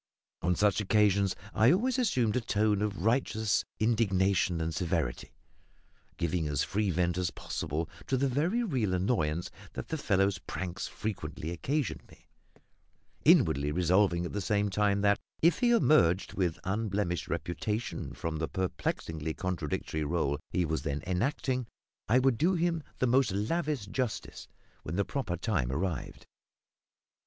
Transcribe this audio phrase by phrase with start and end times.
[0.41, 5.35] On such occasions I always assumed a tone of righteous indignation and severity,
[6.17, 10.87] giving as free vent as possible to the very real annoyance that the fellow's pranks
[10.87, 12.29] frequently occasioned me;
[13.25, 18.47] inwardly resolving at the same time that, if he emerged with unblemished reputation from the
[18.47, 21.67] perplexingly contradictory role he was then enacting,
[22.09, 24.47] I would do him the most lavish justice
[24.81, 26.25] when the proper time arrived.